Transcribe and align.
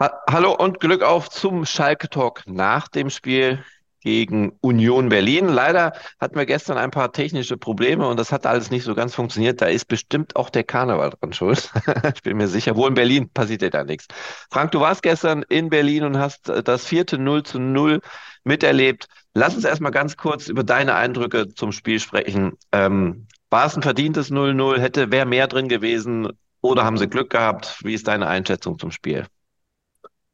Ha 0.00 0.18
Hallo 0.30 0.56
und 0.56 0.80
Glück 0.80 1.02
auf 1.02 1.28
zum 1.28 1.66
Schalke 1.66 2.08
Talk 2.08 2.42
nach 2.46 2.88
dem 2.88 3.10
Spiel 3.10 3.62
gegen 4.00 4.52
Union 4.62 5.10
Berlin. 5.10 5.46
Leider 5.46 5.92
hatten 6.18 6.36
wir 6.36 6.46
gestern 6.46 6.78
ein 6.78 6.90
paar 6.90 7.12
technische 7.12 7.58
Probleme 7.58 8.08
und 8.08 8.18
das 8.18 8.32
hat 8.32 8.46
alles 8.46 8.70
nicht 8.70 8.84
so 8.84 8.94
ganz 8.94 9.14
funktioniert. 9.14 9.60
Da 9.60 9.66
ist 9.66 9.84
bestimmt 9.88 10.36
auch 10.36 10.48
der 10.48 10.64
Karneval 10.64 11.10
dran 11.10 11.34
schuld. 11.34 11.70
Ich 12.14 12.22
bin 12.22 12.38
mir 12.38 12.48
sicher. 12.48 12.76
Wo 12.76 12.86
in 12.86 12.94
Berlin 12.94 13.28
passiert 13.28 13.60
dir 13.60 13.68
da 13.68 13.84
nichts. 13.84 14.06
Frank, 14.50 14.70
du 14.70 14.80
warst 14.80 15.02
gestern 15.02 15.42
in 15.50 15.68
Berlin 15.68 16.04
und 16.04 16.18
hast 16.18 16.48
äh, 16.48 16.62
das 16.62 16.86
vierte 16.86 17.18
0 17.18 17.42
zu 17.42 17.58
0 17.58 18.00
miterlebt. 18.42 19.06
Lass 19.34 19.54
uns 19.54 19.66
erstmal 19.66 19.92
ganz 19.92 20.16
kurz 20.16 20.48
über 20.48 20.64
deine 20.64 20.94
Eindrücke 20.94 21.52
zum 21.54 21.72
Spiel 21.72 22.00
sprechen. 22.00 22.54
Ähm, 22.72 23.26
war 23.50 23.66
es 23.66 23.76
ein 23.76 23.82
verdientes 23.82 24.30
0-0? 24.30 24.78
Hätte 24.80 25.10
wer 25.10 25.26
mehr 25.26 25.46
drin 25.46 25.68
gewesen 25.68 26.30
oder 26.62 26.86
haben 26.86 26.96
sie 26.96 27.06
Glück 27.06 27.28
gehabt? 27.28 27.80
Wie 27.84 27.92
ist 27.92 28.08
deine 28.08 28.28
Einschätzung 28.28 28.78
zum 28.78 28.92
Spiel? 28.92 29.26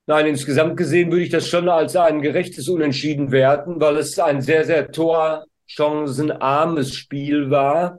Nein, 0.08 0.26
insgesamt 0.26 0.76
gesehen 0.76 1.10
würde 1.10 1.24
ich 1.24 1.30
das 1.30 1.48
schon 1.48 1.68
als 1.68 1.96
ein 1.96 2.22
gerechtes 2.22 2.68
Unentschieden 2.68 3.32
werten, 3.32 3.80
weil 3.80 3.96
es 3.96 4.16
ein 4.20 4.40
sehr, 4.40 4.64
sehr 4.64 4.92
torchancenarmes 4.92 6.94
Spiel 6.94 7.50
war. 7.50 7.98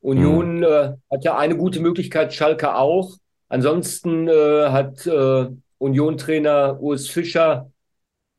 Union 0.00 0.58
mhm. 0.58 0.62
äh, 0.62 0.92
hatte 1.10 1.36
eine 1.36 1.56
gute 1.56 1.80
Möglichkeit, 1.80 2.32
Schalke 2.32 2.76
auch. 2.76 3.16
Ansonsten 3.48 4.28
äh, 4.28 4.68
hat 4.68 5.04
äh, 5.08 5.48
Union-Trainer 5.78 6.80
Urs 6.80 7.08
Fischer 7.08 7.72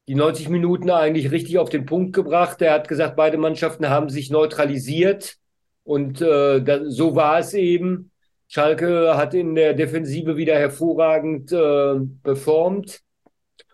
die 0.08 0.16
90 0.16 0.48
Minuten 0.48 0.90
eigentlich 0.90 1.30
richtig 1.30 1.58
auf 1.58 1.70
den 1.70 1.86
Punkt 1.86 2.14
gebracht. 2.14 2.62
Er 2.62 2.74
hat 2.74 2.88
gesagt, 2.88 3.18
beide 3.18 3.38
Mannschaften 3.38 3.90
haben 3.90 4.08
sich 4.08 4.30
neutralisiert 4.30 5.36
und 5.84 6.22
äh, 6.22 6.62
da, 6.62 6.86
so 6.86 7.18
war 7.18 7.40
es 7.40 7.54
eben. 7.54 8.12
Schalke 8.48 9.18
hat 9.18 9.34
in 9.34 9.56
der 9.56 9.74
Defensive 9.74 10.38
wieder 10.38 10.56
hervorragend 10.56 11.52
äh, 11.52 11.96
performt 12.24 13.02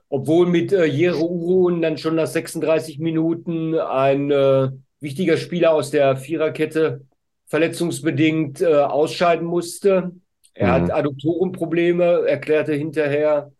obwohl 0.09 0.47
mit 0.47 0.71
äh, 0.71 0.85
Jere 0.85 1.17
Urun 1.17 1.81
dann 1.81 1.97
schon 1.97 2.15
nach 2.15 2.27
36 2.27 2.99
Minuten 2.99 3.75
ein 3.75 4.31
äh, 4.31 4.69
wichtiger 4.99 5.37
Spieler 5.37 5.73
aus 5.73 5.91
der 5.91 6.17
Viererkette 6.17 7.01
verletzungsbedingt 7.47 8.61
äh, 8.61 8.75
ausscheiden 8.75 9.45
musste. 9.45 10.11
Er 10.53 10.67
mhm. 10.67 10.71
hat 10.71 10.91
Adduktorenprobleme, 10.91 12.27
erklärte 12.27 12.73
hinterher 12.73 13.51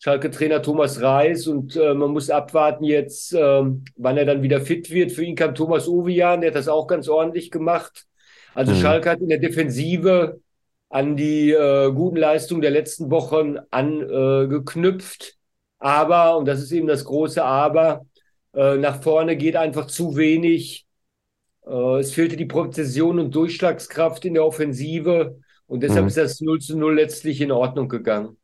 Schalke-Trainer 0.00 0.62
Thomas 0.62 1.00
Reis 1.02 1.46
und 1.48 1.74
äh, 1.74 1.94
man 1.94 2.10
muss 2.10 2.30
abwarten 2.30 2.84
jetzt, 2.84 3.34
äh, 3.34 3.62
wann 3.96 4.16
er 4.16 4.24
dann 4.24 4.42
wieder 4.42 4.60
fit 4.60 4.90
wird. 4.90 5.10
Für 5.10 5.24
ihn 5.24 5.34
kam 5.34 5.54
Thomas 5.54 5.88
Ovian, 5.88 6.40
der 6.40 6.50
hat 6.50 6.56
das 6.56 6.68
auch 6.68 6.86
ganz 6.86 7.08
ordentlich 7.08 7.50
gemacht. 7.50 8.06
Also 8.54 8.72
mhm. 8.72 8.76
Schalke 8.76 9.10
hat 9.10 9.20
in 9.20 9.28
der 9.28 9.38
Defensive 9.38 10.40
an 10.88 11.16
die 11.16 11.50
äh, 11.50 11.92
guten 11.92 12.16
Leistungen 12.16 12.62
der 12.62 12.70
letzten 12.70 13.10
Wochen 13.10 13.56
angeknüpft. 13.70 15.37
Aber, 15.78 16.36
und 16.36 16.46
das 16.46 16.60
ist 16.60 16.72
eben 16.72 16.86
das 16.86 17.04
große 17.04 17.44
Aber, 17.44 18.06
äh, 18.54 18.76
nach 18.76 19.02
vorne 19.02 19.36
geht 19.36 19.56
einfach 19.56 19.86
zu 19.86 20.16
wenig. 20.16 20.86
Äh, 21.66 22.00
es 22.00 22.12
fehlte 22.12 22.36
die 22.36 22.46
Präzision 22.46 23.18
und 23.18 23.34
Durchschlagskraft 23.34 24.24
in 24.24 24.34
der 24.34 24.44
Offensive. 24.44 25.38
Und 25.66 25.82
deshalb 25.82 26.02
mhm. 26.02 26.08
ist 26.08 26.16
das 26.16 26.40
0 26.40 26.60
zu 26.60 26.76
0 26.78 26.94
letztlich 26.94 27.40
in 27.40 27.52
Ordnung 27.52 27.88
gegangen. 27.88 28.36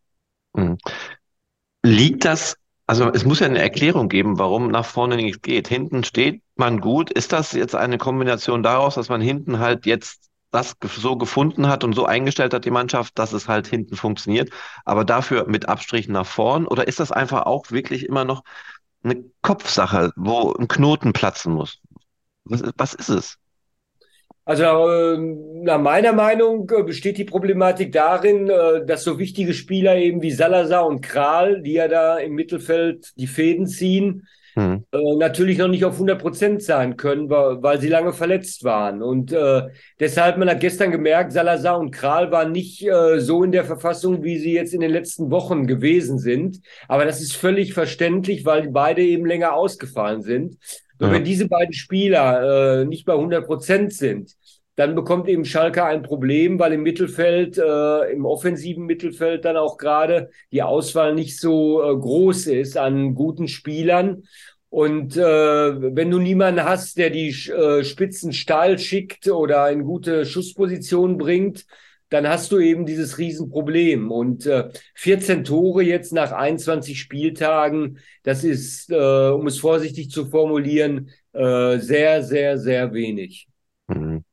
Mhm. 0.54 0.78
Liegt 1.82 2.24
das, 2.24 2.56
also 2.86 3.10
es 3.12 3.24
muss 3.24 3.40
ja 3.40 3.46
eine 3.46 3.60
Erklärung 3.60 4.08
geben, 4.08 4.38
warum 4.38 4.70
nach 4.70 4.84
vorne 4.84 5.16
nichts 5.16 5.42
geht. 5.42 5.68
Hinten 5.68 6.04
steht 6.04 6.42
man 6.54 6.80
gut. 6.80 7.10
Ist 7.10 7.32
das 7.32 7.52
jetzt 7.52 7.74
eine 7.74 7.98
Kombination 7.98 8.62
daraus, 8.62 8.94
dass 8.94 9.08
man 9.08 9.20
hinten 9.20 9.58
halt 9.58 9.86
jetzt 9.86 10.30
das 10.54 10.76
so 10.80 11.16
gefunden 11.16 11.68
hat 11.68 11.84
und 11.84 11.94
so 11.94 12.06
eingestellt 12.06 12.54
hat, 12.54 12.64
die 12.64 12.70
Mannschaft, 12.70 13.18
dass 13.18 13.32
es 13.32 13.48
halt 13.48 13.66
hinten 13.66 13.96
funktioniert, 13.96 14.50
aber 14.84 15.04
dafür 15.04 15.46
mit 15.48 15.68
Abstrichen 15.68 16.12
nach 16.12 16.26
vorn? 16.26 16.66
Oder 16.66 16.86
ist 16.88 17.00
das 17.00 17.12
einfach 17.12 17.46
auch 17.46 17.70
wirklich 17.70 18.06
immer 18.06 18.24
noch 18.24 18.44
eine 19.02 19.24
Kopfsache, 19.42 20.12
wo 20.16 20.52
ein 20.52 20.68
Knoten 20.68 21.12
platzen 21.12 21.52
muss? 21.54 21.80
Was, 22.44 22.62
was 22.76 22.94
ist 22.94 23.08
es? 23.08 23.38
Also 24.46 24.64
ähm, 24.90 25.62
nach 25.62 25.80
meiner 25.80 26.12
Meinung 26.12 26.70
äh, 26.70 26.82
besteht 26.82 27.16
die 27.16 27.24
Problematik 27.24 27.92
darin, 27.92 28.50
äh, 28.50 28.84
dass 28.84 29.02
so 29.02 29.18
wichtige 29.18 29.54
Spieler 29.54 29.96
eben 29.96 30.20
wie 30.20 30.32
Salazar 30.32 30.86
und 30.86 31.00
Kral, 31.00 31.62
die 31.62 31.72
ja 31.72 31.88
da 31.88 32.18
im 32.18 32.34
Mittelfeld 32.34 33.12
die 33.16 33.26
Fäden 33.26 33.66
ziehen, 33.66 34.28
hm. 34.54 34.84
äh, 34.92 35.16
natürlich 35.16 35.58
noch 35.58 35.68
nicht 35.68 35.84
auf 35.84 35.94
100 35.94 36.20
Prozent 36.20 36.62
sein 36.62 36.96
können, 36.96 37.28
weil, 37.28 37.62
weil 37.62 37.80
sie 37.80 37.88
lange 37.88 38.12
verletzt 38.12 38.62
waren. 38.64 39.02
Und 39.02 39.32
äh, 39.32 39.62
deshalb, 39.98 40.38
man 40.38 40.48
hat 40.48 40.60
gestern 40.60 40.92
gemerkt, 40.92 41.32
Salazar 41.32 41.78
und 41.78 41.90
Kral 41.90 42.30
waren 42.30 42.52
nicht 42.52 42.86
äh, 42.86 43.20
so 43.20 43.42
in 43.42 43.52
der 43.52 43.64
Verfassung, 43.64 44.22
wie 44.22 44.38
sie 44.38 44.52
jetzt 44.52 44.72
in 44.72 44.80
den 44.80 44.92
letzten 44.92 45.30
Wochen 45.30 45.66
gewesen 45.66 46.18
sind. 46.18 46.60
Aber 46.88 47.04
das 47.04 47.20
ist 47.20 47.34
völlig 47.34 47.74
verständlich, 47.74 48.44
weil 48.46 48.70
beide 48.70 49.02
eben 49.02 49.26
länger 49.26 49.54
ausgefallen 49.54 50.22
sind. 50.22 50.56
Und 51.00 51.08
ja. 51.08 51.12
wenn 51.12 51.24
diese 51.24 51.48
beiden 51.48 51.72
Spieler 51.72 52.80
äh, 52.80 52.84
nicht 52.84 53.04
bei 53.04 53.14
100 53.14 53.44
Prozent 53.44 53.92
sind, 53.92 54.36
dann 54.76 54.94
bekommt 54.94 55.28
eben 55.28 55.44
Schalke 55.44 55.84
ein 55.84 56.02
Problem, 56.02 56.58
weil 56.58 56.72
im 56.72 56.82
Mittelfeld, 56.82 57.58
äh, 57.58 58.12
im 58.12 58.24
offensiven 58.26 58.84
Mittelfeld 58.86 59.44
dann 59.44 59.56
auch 59.56 59.76
gerade 59.78 60.30
die 60.52 60.62
Auswahl 60.62 61.14
nicht 61.14 61.38
so 61.38 61.82
äh, 61.82 61.96
groß 61.96 62.46
ist 62.48 62.76
an 62.76 63.14
guten 63.14 63.46
Spielern. 63.48 64.24
Und 64.70 65.16
äh, 65.16 65.22
wenn 65.22 66.10
du 66.10 66.18
niemanden 66.18 66.64
hast, 66.64 66.98
der 66.98 67.10
die 67.10 67.28
äh, 67.28 67.84
Spitzen 67.84 68.32
steil 68.32 68.78
schickt 68.80 69.28
oder 69.28 69.70
in 69.70 69.84
gute 69.84 70.26
Schussposition 70.26 71.16
bringt, 71.18 71.64
dann 72.08 72.28
hast 72.28 72.50
du 72.50 72.58
eben 72.58 72.84
dieses 72.84 73.18
Riesenproblem. 73.18 74.10
Und 74.10 74.46
äh, 74.46 74.70
14 74.94 75.44
Tore 75.44 75.84
jetzt 75.84 76.12
nach 76.12 76.32
21 76.32 76.98
Spieltagen, 76.98 77.98
das 78.24 78.42
ist, 78.42 78.90
äh, 78.90 79.28
um 79.30 79.46
es 79.46 79.58
vorsichtig 79.58 80.10
zu 80.10 80.26
formulieren, 80.26 81.10
äh, 81.32 81.78
sehr, 81.78 82.24
sehr, 82.24 82.58
sehr 82.58 82.92
wenig. 82.92 83.46
Mhm. 83.86 84.23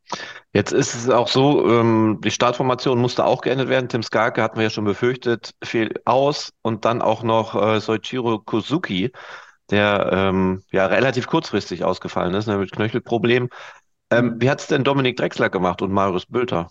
Jetzt 0.54 0.74
ist 0.74 0.96
es 0.96 1.10
auch 1.10 1.30
so, 1.30 1.66
ähm, 1.70 2.20
die 2.24 2.32
Startformation 2.32 3.00
musste 3.00 3.26
auch 3.26 3.42
geändert 3.42 3.70
werden. 3.70 3.88
Tim 3.88 4.04
Skarke 4.04 4.44
hatten 4.44 4.58
wir 4.58 4.64
ja 4.64 4.70
schon 4.70 4.84
befürchtet, 4.84 5.52
fiel 5.64 5.94
aus 6.04 6.52
und 6.62 6.84
dann 6.84 7.02
auch 7.02 7.24
noch 7.24 7.56
äh, 7.56 7.80
Soichiro 7.80 8.40
Kozuki, 8.40 9.12
der 9.70 10.10
ähm, 10.12 10.64
ja 10.72 10.88
relativ 10.88 11.28
kurzfristig 11.28 11.86
ausgefallen 11.86 12.34
ist, 12.34 12.48
ne, 12.48 12.58
mit 12.58 12.72
Knöchelproblem. 12.72 13.50
Ähm, 14.10 14.36
wie 14.40 14.50
hat 14.50 14.60
es 14.60 14.68
denn 14.68 14.84
Dominik 14.84 15.16
Drexler 15.16 15.50
gemacht 15.50 15.82
und 15.82 15.92
Marius 15.92 16.26
Bülter? 16.26 16.70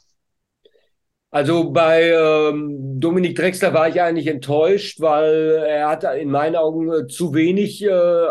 Also 1.33 1.71
bei 1.71 2.11
ähm, 2.11 2.99
Dominik 2.99 3.37
Drexler 3.37 3.73
war 3.73 3.89
ich 3.89 4.03
eigentlich 4.03 4.27
enttäuscht, 4.27 5.01
weil 5.01 5.65
er 5.65 5.89
hat 5.89 6.03
in 6.03 6.31
meinen 6.31 6.57
Augen 6.57 6.93
äh, 6.93 7.07
zu 7.07 7.33
wenig 7.35 7.85
äh, 7.85 8.27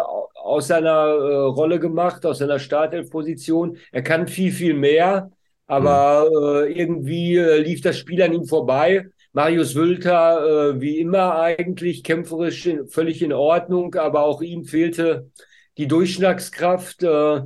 aus 0.50 0.68
seiner 0.68 0.90
äh, 0.90 1.36
Rolle 1.36 1.80
gemacht, 1.80 2.26
aus 2.26 2.40
seiner 2.40 2.60
Startelf-Position. 2.60 3.78
Er 3.92 4.02
kann 4.02 4.28
viel, 4.28 4.52
viel 4.52 4.74
mehr, 4.74 5.32
aber 5.68 6.28
mhm. 6.30 6.36
äh, 6.36 6.80
irgendwie 6.80 7.36
äh, 7.38 7.60
lief 7.60 7.82
das 7.82 7.98
Spiel 7.98 8.22
an 8.22 8.34
ihm 8.34 8.46
vorbei. 8.46 9.06
Marius 9.32 9.76
Wülter, 9.76 10.72
äh, 10.72 10.82
wie 10.82 11.00
immer 11.00 11.40
eigentlich, 11.40 12.04
kämpferisch 12.04 12.66
in, 12.66 12.88
völlig 12.88 13.22
in 13.22 13.32
Ordnung, 13.32 13.94
aber 13.96 14.24
auch 14.24 14.42
ihm 14.42 14.66
fehlte 14.66 15.30
die 15.78 15.88
Durchschlagskraft. 15.88 17.04
Äh, 17.04 17.42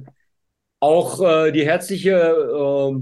auch 0.80 1.22
äh, 1.22 1.52
die 1.52 1.66
herzliche 1.66 2.12
äh, 2.12 3.02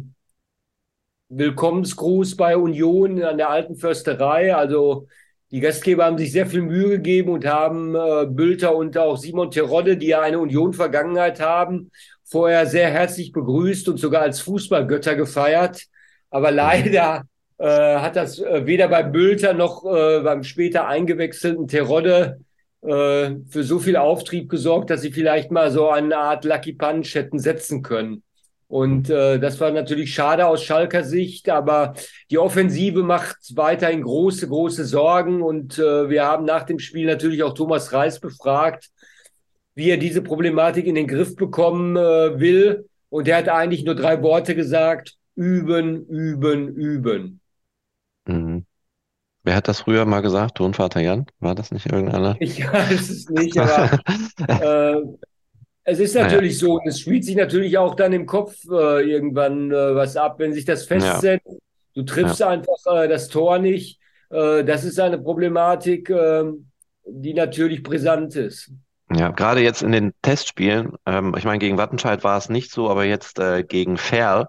Willkommensgruß 1.29 2.35
bei 2.35 2.57
Union 2.57 3.23
an 3.23 3.37
der 3.37 3.49
alten 3.49 3.75
Försterei. 3.75 4.55
Also 4.55 5.07
die 5.51 5.59
Gastgeber 5.59 6.05
haben 6.05 6.17
sich 6.17 6.31
sehr 6.31 6.45
viel 6.45 6.61
Mühe 6.61 6.89
gegeben 6.91 7.29
und 7.29 7.45
haben 7.45 7.93
äh, 7.93 8.25
Bülter 8.25 8.75
und 8.75 8.97
auch 8.97 9.17
Simon 9.17 9.51
Terodde, 9.51 9.97
die 9.97 10.07
ja 10.07 10.21
eine 10.21 10.39
Union-Vergangenheit 10.39 11.41
haben, 11.41 11.91
vorher 12.23 12.65
sehr 12.65 12.89
herzlich 12.89 13.33
begrüßt 13.33 13.89
und 13.89 13.97
sogar 13.97 14.21
als 14.21 14.39
Fußballgötter 14.39 15.15
gefeiert. 15.15 15.83
Aber 16.29 16.51
mhm. 16.51 16.57
leider 16.57 17.23
äh, 17.57 17.97
hat 17.97 18.15
das 18.15 18.39
äh, 18.39 18.65
weder 18.65 18.87
bei 18.87 19.03
Bülter 19.03 19.53
noch 19.53 19.85
äh, 19.85 20.21
beim 20.21 20.43
später 20.43 20.87
eingewechselten 20.87 21.67
Terodde 21.67 22.39
äh, 22.81 23.31
für 23.49 23.63
so 23.63 23.79
viel 23.79 23.97
Auftrieb 23.97 24.49
gesorgt, 24.49 24.89
dass 24.89 25.01
sie 25.01 25.11
vielleicht 25.11 25.51
mal 25.51 25.69
so 25.69 25.89
eine 25.89 26.17
Art 26.17 26.45
Lucky 26.45 26.73
Punch 26.73 27.13
hätten 27.13 27.39
setzen 27.39 27.83
können. 27.83 28.23
Und 28.71 29.09
äh, 29.09 29.37
das 29.37 29.59
war 29.59 29.69
natürlich 29.71 30.13
schade 30.13 30.47
aus 30.47 30.63
Schalker 30.63 31.03
Sicht, 31.03 31.49
aber 31.49 31.93
die 32.29 32.37
Offensive 32.37 33.03
macht 33.03 33.35
weiterhin 33.57 34.01
große, 34.01 34.47
große 34.47 34.85
Sorgen. 34.85 35.41
Und 35.41 35.77
äh, 35.77 36.09
wir 36.09 36.23
haben 36.23 36.45
nach 36.45 36.63
dem 36.63 36.79
Spiel 36.79 37.05
natürlich 37.05 37.43
auch 37.43 37.53
Thomas 37.53 37.91
Reis 37.91 38.21
befragt, 38.21 38.89
wie 39.75 39.89
er 39.89 39.97
diese 39.97 40.21
Problematik 40.21 40.85
in 40.85 40.95
den 40.95 41.05
Griff 41.05 41.35
bekommen 41.35 41.97
äh, 41.97 42.39
will. 42.39 42.87
Und 43.09 43.27
er 43.27 43.39
hat 43.39 43.49
eigentlich 43.49 43.83
nur 43.83 43.95
drei 43.95 44.23
Worte 44.23 44.55
gesagt, 44.55 45.17
üben, 45.35 46.05
üben, 46.05 46.69
üben. 46.69 47.41
Mhm. 48.25 48.65
Wer 49.43 49.55
hat 49.55 49.67
das 49.67 49.81
früher 49.81 50.05
mal 50.05 50.21
gesagt? 50.21 50.55
Tonvater 50.55 51.01
Jan? 51.01 51.25
War 51.41 51.55
das 51.55 51.71
nicht 51.71 51.91
irgendeiner? 51.91 52.37
Ich 52.39 52.65
weiß 52.65 53.09
es 53.09 53.27
nicht, 53.27 53.57
aber 53.57 53.99
äh, 54.47 55.01
es 55.83 55.99
ist 55.99 56.15
natürlich 56.15 56.61
naja. 56.61 56.67
so, 56.67 56.73
und 56.75 56.87
es 56.87 56.99
spielt 56.99 57.25
sich 57.25 57.35
natürlich 57.35 57.77
auch 57.77 57.95
dann 57.95 58.13
im 58.13 58.25
Kopf 58.25 58.55
äh, 58.69 59.09
irgendwann 59.09 59.71
äh, 59.71 59.95
was 59.95 60.15
ab, 60.15 60.35
wenn 60.37 60.53
sich 60.53 60.65
das 60.65 60.85
festsetzt. 60.85 61.47
Ja. 61.47 61.57
Du 61.93 62.03
triffst 62.03 62.39
ja. 62.39 62.49
einfach 62.49 62.77
äh, 62.85 63.07
das 63.07 63.27
Tor 63.27 63.59
nicht. 63.59 63.99
Äh, 64.29 64.63
das 64.63 64.83
ist 64.83 64.99
eine 64.99 65.17
Problematik, 65.17 66.09
äh, 66.09 66.43
die 67.05 67.33
natürlich 67.33 67.83
brisant 67.83 68.35
ist. 68.35 68.71
Ja, 69.13 69.29
gerade 69.29 69.61
jetzt 69.61 69.81
in 69.81 69.91
den 69.91 70.13
Testspielen, 70.21 70.93
ähm, 71.05 71.35
ich 71.37 71.43
meine, 71.43 71.59
gegen 71.59 71.77
Wattenscheid 71.77 72.23
war 72.23 72.37
es 72.37 72.47
nicht 72.47 72.71
so, 72.71 72.89
aber 72.89 73.03
jetzt 73.03 73.39
äh, 73.39 73.63
gegen 73.63 73.97
Ferl. 73.97 74.47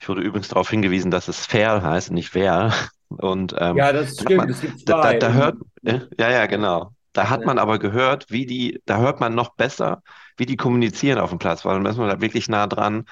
Ich 0.00 0.08
wurde 0.08 0.20
übrigens 0.20 0.48
darauf 0.48 0.68
hingewiesen, 0.68 1.10
dass 1.10 1.28
es 1.28 1.46
Ferl 1.46 1.82
heißt, 1.82 2.10
nicht 2.10 2.34
Wer. 2.34 2.72
Und 3.08 3.54
ähm, 3.58 3.76
ja, 3.76 3.92
das 3.92 4.14
stimmt. 4.14 4.36
Man, 4.36 4.50
es 4.50 4.60
gibt 4.60 4.80
zwei. 4.80 5.18
Da, 5.18 5.28
da 5.28 5.32
hört, 5.32 5.56
äh, 5.84 6.00
ja, 6.18 6.30
ja, 6.30 6.46
genau. 6.46 6.92
Da 7.16 7.30
hat 7.30 7.46
man 7.46 7.58
aber 7.58 7.78
gehört, 7.78 8.30
wie 8.30 8.44
die, 8.44 8.82
da 8.84 8.98
hört 8.98 9.20
man 9.20 9.34
noch 9.34 9.54
besser, 9.54 10.02
wie 10.36 10.44
die 10.44 10.56
kommunizieren 10.56 11.18
auf 11.18 11.30
dem 11.30 11.38
Platz, 11.38 11.64
weil 11.64 11.74
dann 11.76 11.86
ist 11.86 11.96
man 11.96 12.10
da 12.10 12.20
wirklich 12.20 12.48
nah 12.48 12.66
dran. 12.66 13.06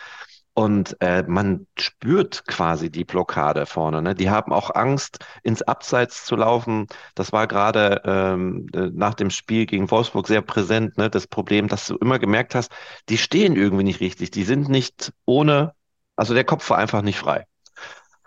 Und 0.52 0.96
äh, 1.00 1.24
man 1.26 1.66
spürt 1.78 2.46
quasi 2.46 2.90
die 2.90 3.04
Blockade 3.04 3.64
vorne. 3.64 4.02
Ne? 4.02 4.14
Die 4.14 4.28
haben 4.28 4.52
auch 4.52 4.74
Angst, 4.74 5.24
ins 5.42 5.62
Abseits 5.62 6.26
zu 6.26 6.36
laufen. 6.36 6.86
Das 7.14 7.32
war 7.32 7.46
gerade 7.46 8.02
ähm, 8.04 8.66
äh, 8.74 8.90
nach 8.92 9.14
dem 9.14 9.30
Spiel 9.30 9.64
gegen 9.64 9.90
Wolfsburg 9.90 10.28
sehr 10.28 10.42
präsent. 10.42 10.98
Ne? 10.98 11.08
Das 11.08 11.26
Problem, 11.26 11.66
dass 11.66 11.86
du 11.86 11.96
immer 11.96 12.18
gemerkt 12.18 12.54
hast, 12.54 12.70
die 13.08 13.18
stehen 13.18 13.56
irgendwie 13.56 13.84
nicht 13.84 14.00
richtig. 14.00 14.30
Die 14.32 14.44
sind 14.44 14.68
nicht 14.68 15.14
ohne, 15.24 15.72
also 16.14 16.34
der 16.34 16.44
Kopf 16.44 16.68
war 16.68 16.76
einfach 16.76 17.00
nicht 17.00 17.18
frei. 17.18 17.46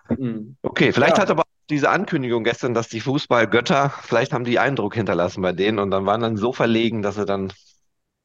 Mhm. 0.09 0.57
Okay, 0.63 0.91
vielleicht 0.91 1.17
ja. 1.17 1.21
hat 1.21 1.29
aber 1.29 1.43
diese 1.69 1.89
Ankündigung 1.89 2.43
gestern, 2.43 2.73
dass 2.73 2.87
die 2.87 3.01
Fußballgötter, 3.01 3.93
vielleicht 4.03 4.33
haben 4.33 4.45
die 4.45 4.59
Eindruck 4.59 4.95
hinterlassen 4.95 5.41
bei 5.41 5.51
denen 5.51 5.79
und 5.79 5.91
dann 5.91 6.05
waren 6.05 6.21
dann 6.21 6.37
so 6.37 6.53
verlegen, 6.53 7.01
dass 7.01 7.15
sie 7.15 7.25
dann 7.25 7.51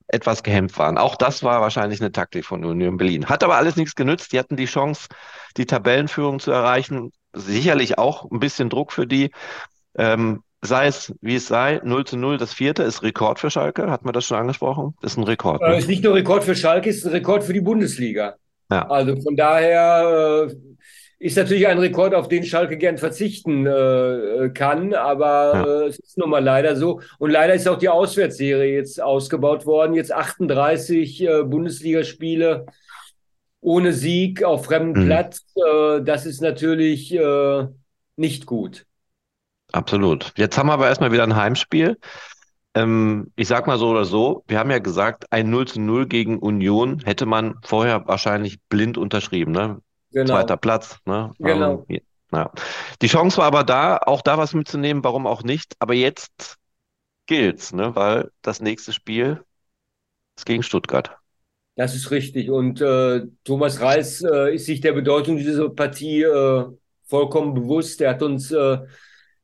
etwas 0.06 0.42
gehemmt 0.42 0.76
waren. 0.78 0.98
Auch 0.98 1.16
das 1.16 1.42
war 1.42 1.60
wahrscheinlich 1.60 2.00
eine 2.00 2.12
Taktik 2.12 2.44
von 2.44 2.64
Union 2.64 2.98
Berlin. 2.98 3.26
Hat 3.26 3.42
aber 3.42 3.56
alles 3.56 3.76
nichts 3.76 3.94
genützt. 3.94 4.32
Die 4.32 4.38
hatten 4.38 4.56
die 4.56 4.66
Chance, 4.66 5.08
die 5.56 5.66
Tabellenführung 5.66 6.38
zu 6.38 6.50
erreichen. 6.50 7.12
Sicherlich 7.32 7.98
auch 7.98 8.30
ein 8.30 8.38
bisschen 8.38 8.68
Druck 8.68 8.92
für 8.92 9.06
die. 9.06 9.30
Ähm, 9.96 10.42
sei 10.60 10.86
es 10.86 11.14
wie 11.20 11.36
es 11.36 11.48
sei, 11.48 11.80
0 11.82 12.04
zu 12.04 12.16
0, 12.16 12.38
das 12.38 12.54
vierte 12.54 12.82
ist 12.82 13.02
Rekord 13.02 13.40
für 13.40 13.50
Schalke. 13.50 13.90
Hat 13.90 14.04
man 14.04 14.12
das 14.12 14.26
schon 14.26 14.38
angesprochen? 14.38 14.94
Ist 15.02 15.16
ein 15.16 15.24
Rekord. 15.24 15.60
Ne? 15.60 15.74
Äh, 15.74 15.78
ist 15.78 15.88
nicht 15.88 16.04
nur 16.04 16.14
Rekord 16.14 16.44
für 16.44 16.54
Schalke, 16.54 16.90
ist 16.90 17.04
ein 17.04 17.12
Rekord 17.12 17.42
für 17.42 17.52
die 17.52 17.60
Bundesliga. 17.60 18.36
Ja. 18.70 18.88
Also 18.88 19.20
von 19.20 19.34
daher 19.34 20.48
äh, 20.48 20.54
ist 21.22 21.36
natürlich 21.36 21.68
ein 21.68 21.78
Rekord, 21.78 22.16
auf 22.16 22.26
den 22.26 22.42
Schalke 22.42 22.76
gern 22.76 22.98
verzichten 22.98 23.64
äh, 23.64 24.50
kann, 24.52 24.92
aber 24.92 25.52
ja. 25.54 25.82
äh, 25.82 25.86
es 25.86 26.00
ist 26.00 26.18
nun 26.18 26.30
mal 26.30 26.42
leider 26.42 26.74
so. 26.74 27.00
Und 27.18 27.30
leider 27.30 27.54
ist 27.54 27.68
auch 27.68 27.78
die 27.78 27.88
Auswärtsserie 27.88 28.74
jetzt 28.74 29.00
ausgebaut 29.00 29.64
worden. 29.64 29.94
Jetzt 29.94 30.12
38 30.12 31.22
äh, 31.22 31.42
Bundesligaspiele 31.44 32.66
ohne 33.60 33.92
Sieg 33.92 34.42
auf 34.42 34.64
fremdem 34.64 35.04
mhm. 35.04 35.06
Platz. 35.06 35.46
Äh, 35.54 36.02
das 36.02 36.26
ist 36.26 36.40
natürlich 36.40 37.14
äh, 37.14 37.68
nicht 38.16 38.46
gut. 38.46 38.84
Absolut. 39.70 40.32
Jetzt 40.36 40.58
haben 40.58 40.66
wir 40.66 40.72
aber 40.72 40.88
erstmal 40.88 41.12
wieder 41.12 41.22
ein 41.22 41.36
Heimspiel. 41.36 41.98
Ähm, 42.74 43.30
ich 43.36 43.46
sag 43.46 43.68
mal 43.68 43.78
so 43.78 43.90
oder 43.90 44.04
so, 44.04 44.42
wir 44.48 44.58
haben 44.58 44.72
ja 44.72 44.80
gesagt, 44.80 45.26
ein 45.30 45.50
0 45.50 45.68
zu 45.68 45.80
0 45.80 46.06
gegen 46.06 46.40
Union 46.40 47.00
hätte 47.04 47.26
man 47.26 47.54
vorher 47.62 48.08
wahrscheinlich 48.08 48.58
blind 48.68 48.98
unterschrieben. 48.98 49.52
Ne? 49.52 49.80
Genau. 50.12 50.34
Zweiter 50.34 50.56
Platz. 50.56 50.98
Ne? 51.04 51.32
Genau. 51.38 51.84
Ähm, 51.88 52.00
ja. 52.32 52.50
Die 53.00 53.08
Chance 53.08 53.38
war 53.38 53.46
aber 53.46 53.64
da, 53.64 53.98
auch 53.98 54.22
da 54.22 54.38
was 54.38 54.54
mitzunehmen, 54.54 55.04
warum 55.04 55.26
auch 55.26 55.42
nicht. 55.42 55.74
Aber 55.78 55.94
jetzt 55.94 56.56
gilt's, 57.26 57.72
ne? 57.72 57.94
weil 57.94 58.30
das 58.42 58.60
nächste 58.60 58.92
Spiel 58.92 59.44
ist 60.36 60.46
gegen 60.46 60.62
Stuttgart. 60.62 61.16
Das 61.74 61.94
ist 61.94 62.10
richtig. 62.10 62.50
Und 62.50 62.80
äh, 62.80 63.22
Thomas 63.44 63.80
Reis 63.80 64.22
äh, 64.22 64.54
ist 64.54 64.66
sich 64.66 64.80
der 64.80 64.92
Bedeutung 64.92 65.36
dieser 65.36 65.70
Partie 65.70 66.22
äh, 66.22 66.66
vollkommen 67.04 67.54
bewusst. 67.54 68.00
Er 68.00 68.10
hat 68.10 68.22
uns 68.22 68.50
äh, 68.50 68.78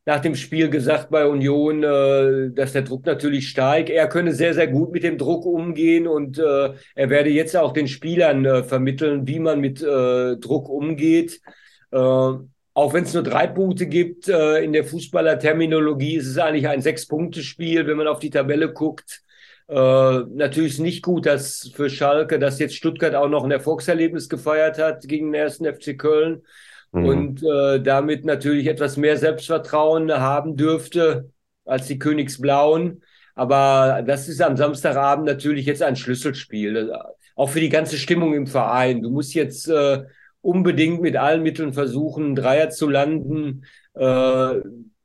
nach 0.08 0.20
dem 0.20 0.36
Spiel 0.36 0.70
gesagt 0.70 1.10
bei 1.10 1.26
Union, 1.26 1.82
äh, 1.82 2.50
dass 2.54 2.72
der 2.72 2.80
Druck 2.80 3.04
natürlich 3.04 3.50
steigt. 3.50 3.90
Er 3.90 4.08
könne 4.08 4.32
sehr, 4.32 4.54
sehr 4.54 4.66
gut 4.66 4.90
mit 4.90 5.02
dem 5.02 5.18
Druck 5.18 5.44
umgehen 5.44 6.06
und 6.06 6.38
äh, 6.38 6.72
er 6.94 7.10
werde 7.10 7.28
jetzt 7.28 7.54
auch 7.54 7.74
den 7.74 7.88
Spielern 7.88 8.46
äh, 8.46 8.62
vermitteln, 8.62 9.26
wie 9.28 9.38
man 9.38 9.60
mit 9.60 9.82
äh, 9.82 10.36
Druck 10.36 10.70
umgeht. 10.70 11.42
Äh, 11.90 11.98
auch 11.98 12.94
wenn 12.94 13.04
es 13.04 13.12
nur 13.12 13.22
drei 13.22 13.48
Punkte 13.48 13.86
gibt, 13.86 14.28
äh, 14.28 14.64
in 14.64 14.72
der 14.72 14.84
Fußballerterminologie 14.84 16.16
ist 16.16 16.28
es 16.28 16.38
eigentlich 16.38 16.68
ein 16.68 16.80
Sechs-Punkte-Spiel, 16.80 17.86
wenn 17.86 17.98
man 17.98 18.08
auf 18.08 18.20
die 18.20 18.30
Tabelle 18.30 18.72
guckt. 18.72 19.20
Äh, 19.68 19.74
natürlich 19.74 20.72
ist 20.72 20.78
nicht 20.78 21.02
gut, 21.02 21.26
dass 21.26 21.70
für 21.74 21.90
Schalke, 21.90 22.38
dass 22.38 22.58
jetzt 22.58 22.76
Stuttgart 22.76 23.14
auch 23.14 23.28
noch 23.28 23.44
ein 23.44 23.50
Erfolgserlebnis 23.50 24.30
gefeiert 24.30 24.78
hat 24.78 25.06
gegen 25.06 25.32
den 25.32 25.42
ersten 25.42 25.66
FC 25.66 25.98
Köln 25.98 26.44
mhm. 26.92 27.04
und 27.04 27.42
äh, 27.42 27.80
damit 27.80 28.24
natürlich 28.24 28.66
etwas 28.66 28.96
mehr 28.96 29.16
Selbstvertrauen 29.16 30.12
haben 30.12 30.56
dürfte 30.56 31.30
als 31.64 31.86
die 31.86 31.98
Königsblauen. 31.98 33.02
Aber 33.34 34.02
das 34.04 34.28
ist 34.28 34.42
am 34.42 34.56
Samstagabend 34.56 35.26
natürlich 35.26 35.66
jetzt 35.66 35.82
ein 35.82 35.94
Schlüsselspiel, 35.94 36.92
auch 37.36 37.50
für 37.50 37.60
die 37.60 37.68
ganze 37.68 37.96
Stimmung 37.96 38.34
im 38.34 38.48
Verein. 38.48 39.02
Du 39.02 39.10
musst 39.10 39.32
jetzt 39.34 39.68
äh, 39.68 40.02
unbedingt 40.40 41.00
mit 41.00 41.16
allen 41.16 41.42
Mitteln 41.42 41.72
versuchen, 41.72 42.34
Dreier 42.34 42.70
zu 42.70 42.88
landen, 42.88 43.64
äh, 43.94 44.00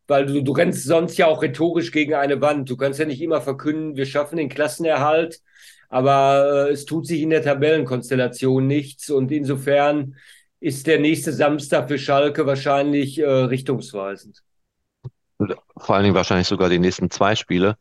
weil 0.07 0.25
du, 0.25 0.41
du 0.41 0.51
rennst 0.51 0.83
sonst 0.85 1.17
ja 1.17 1.27
auch 1.27 1.43
rhetorisch 1.43 1.91
gegen 1.91 2.15
eine 2.15 2.41
Wand. 2.41 2.69
Du 2.69 2.77
kannst 2.77 2.99
ja 2.99 3.05
nicht 3.05 3.21
immer 3.21 3.41
verkünden, 3.41 3.95
wir 3.95 4.05
schaffen 4.05 4.37
den 4.37 4.49
Klassenerhalt, 4.49 5.41
aber 5.89 6.67
äh, 6.67 6.71
es 6.71 6.85
tut 6.85 7.05
sich 7.05 7.21
in 7.21 7.29
der 7.29 7.43
Tabellenkonstellation 7.43 8.65
nichts 8.65 9.09
und 9.09 9.31
insofern 9.31 10.15
ist 10.63 10.87
der 10.87 10.97
nächste 10.97 11.33
Samstag 11.33 11.89
für 11.89 11.99
Schalke 11.99 12.45
wahrscheinlich 12.45 13.19
äh, 13.19 13.25
richtungsweisend. 13.25 14.43
Vor 15.75 15.95
allen 15.95 16.03
Dingen 16.03 16.15
wahrscheinlich 16.15 16.47
sogar 16.47 16.69
die 16.69 16.79
nächsten 16.79 17.11
zwei 17.11 17.35
Spiele. 17.35 17.75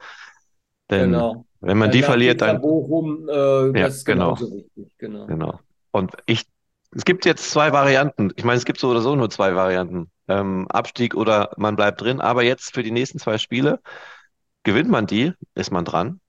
Denn 0.91 1.13
genau. 1.13 1.47
wenn 1.61 1.79
man 1.79 1.91
ja, 1.91 1.93
die 1.93 2.03
verliert, 2.03 2.41
dann. 2.41 2.61
Bochum, 2.61 3.29
äh, 3.29 3.79
ja, 3.79 3.89
genau. 4.05 4.33
Richtig. 4.33 4.99
genau. 4.99 5.27
Genau. 5.27 5.61
Und 5.93 6.13
ich, 6.27 6.45
es 6.91 7.05
gibt 7.05 7.25
jetzt 7.25 7.53
zwei 7.53 7.73
Varianten. 7.73 8.33
Ich 8.35 8.43
meine, 8.43 8.59
es 8.59 8.65
gibt 8.65 8.81
so 8.81 8.91
oder 8.91 9.01
so 9.01 9.15
nur 9.15 9.31
zwei 9.31 9.55
Varianten. 9.55 10.11
Ähm, 10.27 10.67
Abstieg 10.69 11.15
oder 11.15 11.53
man 11.57 11.77
bleibt 11.77 12.01
drin. 12.01 12.21
Aber 12.21 12.43
jetzt 12.43 12.75
für 12.75 12.83
die 12.83 12.91
nächsten 12.91 13.21
zwei 13.21 13.39
Spiele 13.39 13.79
gewinnt 14.65 14.91
man 14.91 15.07
die, 15.07 15.33
ist 15.55 15.71
man 15.71 15.85
dran. 15.85 16.21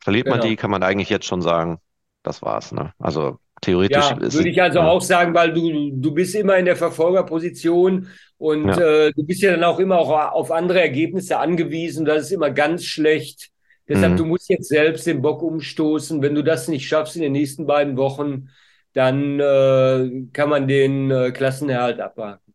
Verliert 0.00 0.26
genau. 0.26 0.36
man 0.36 0.46
die, 0.46 0.54
kann 0.54 0.70
man 0.70 0.84
eigentlich 0.84 1.10
jetzt 1.10 1.26
schon 1.26 1.42
sagen, 1.42 1.80
das 2.22 2.40
war's. 2.40 2.70
Ne? 2.70 2.92
Also 3.00 3.40
Theoretisch 3.62 4.10
ja, 4.10 4.20
würde 4.20 4.48
ich 4.48 4.62
also 4.62 4.80
ja. 4.80 4.86
auch 4.86 5.00
sagen, 5.00 5.34
weil 5.34 5.52
du, 5.52 5.90
du 5.92 6.12
bist 6.12 6.34
immer 6.34 6.56
in 6.56 6.66
der 6.66 6.76
Verfolgerposition 6.76 8.08
und 8.38 8.68
ja. 8.68 8.78
äh, 8.78 9.12
du 9.12 9.24
bist 9.24 9.42
ja 9.42 9.52
dann 9.52 9.64
auch 9.64 9.78
immer 9.78 9.98
auch 9.98 10.32
auf 10.32 10.50
andere 10.50 10.80
Ergebnisse 10.80 11.38
angewiesen. 11.38 12.04
Das 12.04 12.24
ist 12.24 12.32
immer 12.32 12.50
ganz 12.50 12.84
schlecht. 12.84 13.50
Deshalb, 13.88 14.12
mhm. 14.12 14.16
du 14.16 14.24
musst 14.26 14.50
jetzt 14.50 14.68
selbst 14.68 15.06
den 15.06 15.22
Bock 15.22 15.42
umstoßen. 15.42 16.20
Wenn 16.20 16.34
du 16.34 16.42
das 16.42 16.68
nicht 16.68 16.86
schaffst 16.86 17.16
in 17.16 17.22
den 17.22 17.32
nächsten 17.32 17.66
beiden 17.66 17.96
Wochen, 17.96 18.50
dann 18.92 19.40
äh, 19.40 20.26
kann 20.32 20.48
man 20.48 20.68
den 20.68 21.10
äh, 21.10 21.30
Klassenerhalt 21.30 22.00
abwarten. 22.00 22.52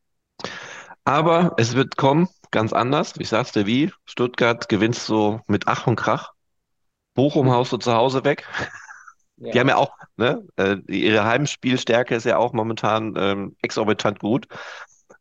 Aber 1.03 1.53
es 1.57 1.75
wird 1.75 1.97
kommen, 1.97 2.27
ganz 2.51 2.73
anders. 2.73 3.13
Ich 3.17 3.29
sag's 3.29 3.51
dir 3.51 3.65
wie. 3.65 3.91
Stuttgart 4.05 4.69
gewinnst 4.69 5.05
so 5.05 5.41
mit 5.47 5.67
Ach 5.67 5.87
und 5.87 5.95
Krach. 5.95 6.33
Bochum 7.13 7.51
haust 7.51 7.71
du 7.71 7.77
zu 7.77 7.93
Hause 7.93 8.23
weg. 8.23 8.47
Die 9.41 9.59
haben 9.59 9.69
ja 9.69 9.77
auch, 9.77 9.91
ne, 10.17 10.43
äh, 10.57 10.77
ihre 10.87 11.25
Heimspielstärke 11.25 12.15
ist 12.15 12.25
ja 12.25 12.37
auch 12.37 12.53
momentan 12.53 13.15
ähm, 13.17 13.55
exorbitant 13.61 14.19
gut. 14.19 14.47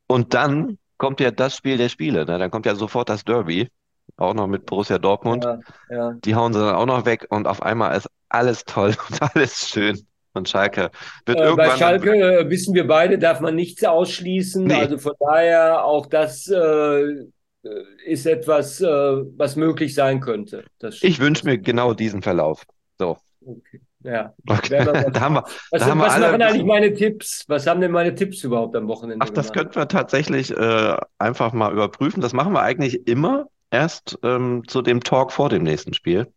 Und 0.06 0.34
dann 0.34 0.78
kommt 0.98 1.20
ja 1.20 1.30
das 1.30 1.56
Spiel 1.56 1.78
der 1.78 1.88
Spiele, 1.88 2.26
ne? 2.26 2.38
Dann 2.38 2.50
kommt 2.50 2.66
ja 2.66 2.74
sofort 2.74 3.08
das 3.08 3.24
Derby, 3.24 3.68
auch 4.16 4.34
noch 4.34 4.46
mit 4.46 4.66
Borussia 4.66 4.98
Dortmund. 4.98 5.44
Ja, 5.44 5.58
ja. 5.88 6.12
Die 6.12 6.34
hauen 6.34 6.52
sie 6.52 6.60
dann 6.60 6.74
auch 6.74 6.86
noch 6.86 7.06
weg 7.06 7.26
und 7.30 7.46
auf 7.46 7.62
einmal 7.62 7.96
ist 7.96 8.08
alles 8.28 8.64
toll 8.64 8.94
und 9.08 9.22
alles 9.22 9.68
schön. 9.68 10.06
Und 10.32 10.48
Schalke 10.48 10.90
wird 11.26 11.40
äh, 11.40 11.42
irgendwann. 11.42 11.70
Bei 11.70 11.76
Schalke 11.76 12.10
äh, 12.12 12.50
wissen 12.50 12.74
wir 12.74 12.86
beide, 12.86 13.18
darf 13.18 13.40
man 13.40 13.56
nichts 13.56 13.82
ausschließen. 13.82 14.64
Nee. 14.64 14.74
Also 14.74 14.98
von 14.98 15.14
daher 15.18 15.84
auch 15.84 16.06
das 16.06 16.46
äh, 16.46 17.26
ist 18.04 18.26
etwas, 18.26 18.80
äh, 18.80 18.86
was 18.86 19.56
möglich 19.56 19.94
sein 19.94 20.20
könnte. 20.20 20.64
ich 21.00 21.18
wünsche 21.18 21.46
mir 21.46 21.58
genau 21.58 21.94
diesen 21.94 22.22
Verlauf. 22.22 22.64
So. 22.98 23.16
Okay. 23.44 23.80
Ja. 24.02 24.34
Okay. 24.48 24.84
da 25.12 25.20
haben 25.20 25.34
wir, 25.34 25.44
was, 25.70 25.80
da 25.80 25.86
haben 25.86 26.00
was 26.00 26.18
machen 26.18 26.42
eigentlich 26.42 26.64
meine 26.64 26.92
Tipps? 26.92 27.44
Was 27.48 27.66
haben 27.66 27.80
denn 27.80 27.90
meine 27.90 28.14
Tipps 28.14 28.42
überhaupt 28.44 28.74
am 28.76 28.88
Wochenende? 28.88 29.24
Ach, 29.24 29.30
das 29.30 29.52
könnten 29.52 29.76
wir 29.76 29.88
tatsächlich 29.88 30.56
äh, 30.56 30.96
einfach 31.18 31.52
mal 31.52 31.72
überprüfen. 31.72 32.20
Das 32.20 32.32
machen 32.32 32.52
wir 32.52 32.62
eigentlich 32.62 33.06
immer 33.06 33.48
erst 33.70 34.18
ähm, 34.22 34.62
zu 34.66 34.82
dem 34.82 35.02
Talk 35.02 35.32
vor 35.32 35.48
dem 35.48 35.62
nächsten 35.62 35.94
Spiel. 35.94 36.32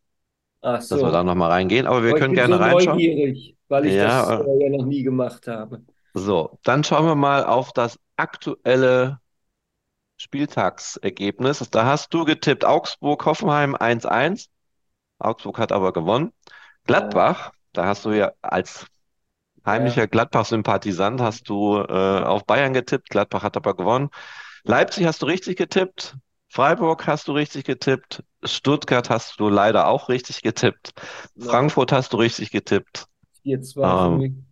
Ach 0.61 0.81
so. 0.81 0.95
Dass 0.95 1.05
wir 1.05 1.11
da 1.11 1.23
nochmal 1.23 1.51
reingehen. 1.51 1.87
Aber 1.87 2.03
wir 2.03 2.11
Aber 2.11 2.19
können 2.19 2.33
gerne 2.33 2.55
so 2.55 2.61
reinschauen. 2.61 2.97
Neugierig, 2.97 3.55
weil 3.67 3.85
ich 3.85 3.93
ja, 3.93 4.37
das 4.37 4.45
äh, 4.45 4.63
ja 4.63 4.77
noch 4.77 4.85
nie 4.85 5.03
gemacht 5.03 5.47
habe. 5.47 5.81
So, 6.13 6.59
dann 6.63 6.83
schauen 6.83 7.05
wir 7.05 7.15
mal 7.15 7.43
auf 7.43 7.73
das 7.73 7.99
aktuelle 8.17 9.19
Spieltagsergebnis. 10.17 11.59
Da 11.71 11.85
hast 11.85 12.13
du 12.13 12.23
getippt 12.23 12.65
Augsburg-Hoffenheim 12.65 13.75
1-1. 13.75 14.47
Augsburg 15.19 15.57
hat 15.57 15.71
aber 15.71 15.91
gewonnen. 15.91 16.31
Gladbach, 16.85 17.51
da 17.71 17.85
hast 17.85 18.05
du 18.05 18.11
ja 18.11 18.31
als 18.41 18.85
heimlicher. 19.65 20.07
Gladbach-Sympathisant 20.07 21.21
hast 21.21 21.49
du 21.49 21.77
äh, 21.77 22.23
auf 22.23 22.45
Bayern 22.45 22.73
getippt. 22.73 23.09
Gladbach 23.09 23.43
hat 23.43 23.57
aber 23.57 23.75
gewonnen. 23.75 24.09
Leipzig 24.63 25.05
hast 25.05 25.21
du 25.21 25.25
richtig 25.25 25.57
getippt. 25.57 26.15
Freiburg 26.49 27.07
hast 27.07 27.27
du 27.27 27.31
richtig 27.33 27.65
getippt. 27.65 28.23
Stuttgart 28.43 29.09
hast 29.09 29.39
du 29.39 29.49
leider 29.49 29.87
auch 29.87 30.09
richtig 30.09 30.41
getippt. 30.41 30.93
Ja. 31.35 31.49
Frankfurt 31.49 31.91
hast 31.91 32.13
du 32.13 32.17
richtig 32.17 32.51
getippt. 32.51 33.05
4-2 33.43 33.73
für 33.73 34.23
Ähm. 34.23 34.45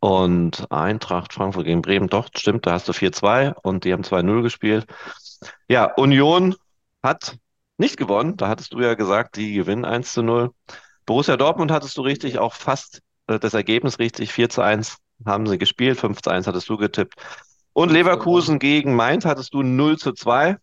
Und 0.00 0.70
Eintracht 0.70 1.32
Frankfurt 1.32 1.64
gegen 1.64 1.82
Bremen, 1.82 2.06
doch, 2.06 2.28
stimmt, 2.32 2.66
da 2.66 2.72
hast 2.72 2.86
du 2.86 2.92
4-2 2.92 3.52
und 3.62 3.82
die 3.82 3.92
haben 3.92 4.04
2-0 4.04 4.42
gespielt. 4.42 4.86
Ja, 5.68 5.92
Union 5.94 6.54
hat 7.02 7.36
nicht 7.78 7.96
gewonnen. 7.96 8.36
Da 8.36 8.48
hattest 8.48 8.72
du 8.72 8.80
ja 8.80 8.94
gesagt, 8.94 9.36
die 9.36 9.54
gewinnen 9.54 9.84
1-0. 9.84 10.50
Borussia 11.08 11.38
Dortmund 11.38 11.70
hattest 11.70 11.96
du 11.96 12.02
richtig, 12.02 12.38
auch 12.38 12.52
fast 12.52 13.00
äh, 13.28 13.38
das 13.38 13.54
Ergebnis 13.54 13.98
richtig. 13.98 14.30
4-1 14.30 14.98
haben 15.24 15.46
sie 15.46 15.56
gespielt, 15.56 15.98
5-1 15.98 16.46
hattest 16.46 16.68
du 16.68 16.76
getippt. 16.76 17.14
Und 17.72 17.90
Leverkusen 17.90 18.58
gegen 18.58 18.94
Mainz 18.94 19.24
hattest 19.24 19.54
du 19.54 19.60
0-2. 19.62 20.56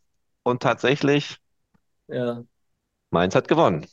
Und 0.44 0.62
tatsächlich, 0.62 1.38
Ja. 2.08 2.44
Mainz 3.10 3.34
hat 3.34 3.48
gewonnen. 3.48 3.88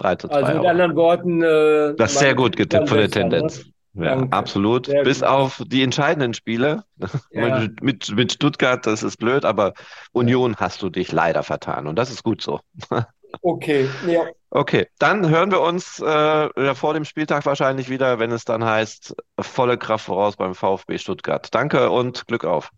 3-2 0.00 0.30
Also 0.30 0.52
mit 0.54 0.62
auch. 0.64 0.70
anderen 0.70 0.96
Worten, 0.96 1.42
äh, 1.42 1.94
Das 1.96 2.12
ist 2.12 2.20
sehr 2.20 2.34
gut 2.34 2.52
Tipp 2.56 2.70
getippt 2.70 2.88
von 2.88 2.98
der? 2.98 3.10
Tendenz. 3.10 3.66
Ja, 3.92 4.14
Danke. 4.14 4.34
absolut. 4.34 4.86
Sehr 4.86 5.02
Bis 5.02 5.20
gut. 5.20 5.28
auf 5.28 5.62
die 5.66 5.82
entscheidenden 5.82 6.32
Spiele. 6.32 6.84
Ja. 7.32 7.58
Mit, 7.60 7.82
mit, 7.82 8.10
mit 8.16 8.32
Stuttgart, 8.32 8.86
das 8.86 9.02
ist 9.02 9.18
blöd, 9.18 9.44
aber 9.44 9.74
Union 10.12 10.56
hast 10.56 10.80
du 10.80 10.88
dich 10.88 11.12
leider 11.12 11.42
vertan. 11.42 11.86
Und 11.86 11.96
das 11.96 12.10
ist 12.10 12.22
gut 12.22 12.40
so. 12.40 12.60
Okay, 13.42 13.88
ja. 14.06 14.26
Okay, 14.50 14.86
dann 14.98 15.28
hören 15.28 15.50
wir 15.50 15.60
uns 15.60 16.00
äh, 16.00 16.74
vor 16.74 16.94
dem 16.94 17.04
Spieltag 17.04 17.44
wahrscheinlich 17.44 17.90
wieder, 17.90 18.18
wenn 18.18 18.32
es 18.32 18.44
dann 18.44 18.64
heißt, 18.64 19.14
volle 19.38 19.76
Kraft 19.76 20.06
voraus 20.06 20.36
beim 20.36 20.54
VfB 20.54 20.98
Stuttgart. 20.98 21.54
Danke 21.54 21.90
und 21.90 22.26
Glück 22.26 22.44
auf. 22.44 22.70